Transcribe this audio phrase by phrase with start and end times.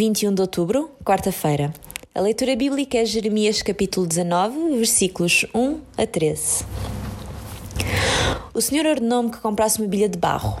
[0.00, 1.74] 21 de outubro, quarta-feira.
[2.14, 6.64] A leitura bíblica é Jeremias capítulo 19, versículos 1 a 13.
[8.54, 10.58] O Senhor ordenou-me que comprasse uma bilha de barro.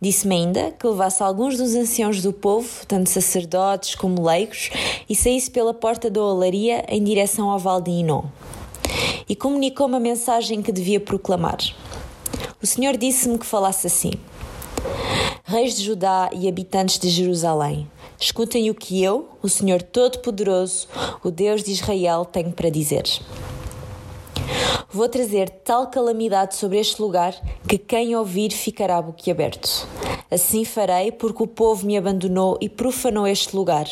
[0.00, 4.70] Disse-me ainda que levasse alguns dos anciãos do povo, tanto sacerdotes como leigos,
[5.06, 8.22] e saísse pela porta da olaria em direção ao Val de Inon.
[9.28, 11.58] E comunicou-me a mensagem que devia proclamar.
[12.62, 14.12] O Senhor disse-me que falasse assim:
[15.44, 17.86] Reis de Judá e habitantes de Jerusalém,
[18.20, 20.86] escutem o que eu, o Senhor Todo-Poderoso,
[21.24, 23.04] o Deus de Israel, tenho para dizer.
[24.92, 27.32] Vou trazer tal calamidade sobre este lugar
[27.68, 29.86] que quem ouvir ficará boquiaberto.
[30.28, 33.86] Assim farei, porque o povo me abandonou e profanou este lugar,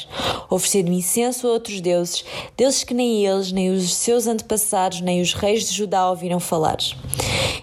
[0.51, 2.25] oferecendo incenso a outros deuses,
[2.57, 6.79] deuses que nem eles, nem os seus antepassados, nem os reis de Judá ouviram falar.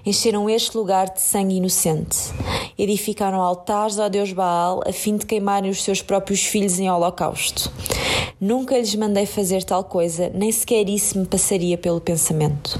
[0.05, 2.17] Encheram este lugar de sangue inocente.
[2.77, 7.69] Edificaram altares ao deus Baal a fim de queimarem os seus próprios filhos em holocausto.
[8.39, 12.79] Nunca lhes mandei fazer tal coisa, nem sequer isso me passaria pelo pensamento.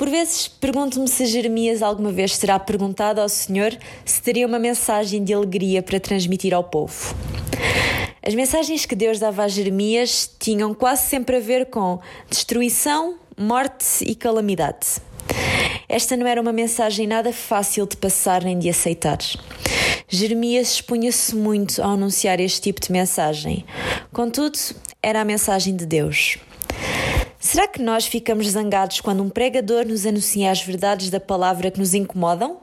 [0.00, 5.22] Por vezes pergunto-me se Jeremias alguma vez terá perguntado ao Senhor se teria uma mensagem
[5.22, 7.14] de alegria para transmitir ao povo.
[8.26, 14.02] As mensagens que Deus dava a Jeremias tinham quase sempre a ver com destruição, morte
[14.02, 15.02] e calamidade.
[15.86, 19.18] Esta não era uma mensagem nada fácil de passar nem de aceitar.
[20.08, 23.66] Jeremias expunha-se muito ao anunciar este tipo de mensagem.
[24.14, 24.58] Contudo,
[25.02, 26.38] era a mensagem de Deus.
[27.42, 31.78] Será que nós ficamos zangados quando um pregador nos anuncia as verdades da palavra que
[31.78, 32.58] nos incomodam?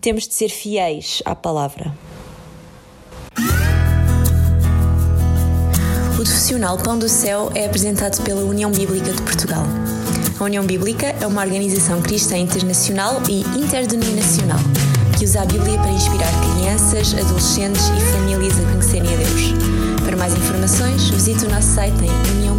[0.00, 1.94] Temos de ser fiéis à palavra.
[6.10, 9.62] O profissional Pão do Céu é apresentado pela União Bíblica de Portugal.
[10.40, 14.58] A União Bíblica é uma organização cristã internacional e interdenominacional
[15.16, 19.42] que usa a Bíblia para inspirar crianças, adolescentes e famílias a conhecerem a Deus.
[20.04, 22.57] Para mais informações, visite o nosso site em uniãobíblica.com